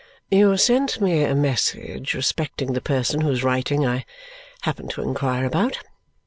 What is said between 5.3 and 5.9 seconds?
about.